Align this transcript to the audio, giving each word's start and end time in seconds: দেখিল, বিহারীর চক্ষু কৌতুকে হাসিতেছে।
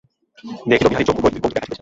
দেখিল, 0.69 0.87
বিহারীর 0.89 1.07
চক্ষু 1.07 1.21
কৌতুকে 1.23 1.47
হাসিতেছে। 1.53 1.79